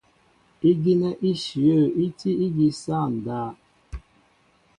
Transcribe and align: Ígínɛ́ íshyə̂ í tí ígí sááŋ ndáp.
Ígínɛ́ 0.69 1.17
íshyə̂ 1.29 1.79
í 2.03 2.05
tí 2.17 2.29
ígí 2.45 2.67
sááŋ 2.81 3.05
ndáp. 3.17 3.55